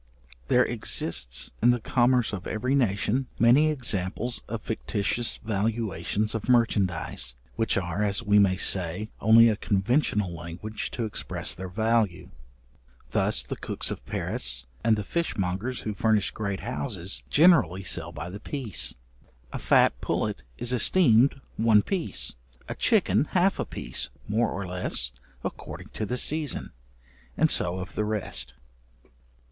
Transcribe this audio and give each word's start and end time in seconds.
There 0.47 0.65
exists, 0.65 1.51
in 1.61 1.69
the 1.69 1.79
commerce 1.79 2.33
of 2.33 2.47
every 2.47 2.73
nation, 2.73 3.27
many 3.37 3.69
examples 3.69 4.41
of 4.49 4.63
fictitious 4.63 5.37
valuations 5.43 6.33
of 6.33 6.49
merchandize, 6.49 7.35
which 7.55 7.77
are, 7.77 8.01
as 8.03 8.23
we 8.23 8.39
may 8.39 8.57
say, 8.57 9.11
only 9.19 9.47
a 9.47 9.55
conventional 9.55 10.33
language 10.33 10.89
to 10.93 11.05
express 11.05 11.53
their 11.53 11.69
value. 11.69 12.31
Thus 13.11 13.43
the 13.43 13.55
cooks 13.55 13.91
of 13.91 14.03
Paris, 14.07 14.65
and 14.83 14.95
the 14.97 15.03
fishmongers 15.03 15.81
who 15.81 15.93
furnish 15.93 16.31
great 16.31 16.61
houses, 16.61 17.21
generally 17.29 17.83
sell 17.83 18.11
by 18.11 18.31
the 18.31 18.39
piece. 18.39 18.95
A 19.53 19.59
fat 19.59 20.01
pullet 20.01 20.41
is 20.57 20.73
esteemed 20.73 21.39
one 21.57 21.83
piece, 21.83 22.33
a 22.67 22.73
chicken 22.73 23.25
half 23.33 23.59
a 23.59 23.65
piece, 23.65 24.09
more 24.27 24.49
or 24.49 24.65
less, 24.65 25.11
according 25.43 25.89
to 25.89 26.07
the 26.07 26.17
season: 26.17 26.71
and 27.37 27.51
so 27.51 27.77
of 27.77 27.93
the 27.93 28.03
rest. 28.05 28.55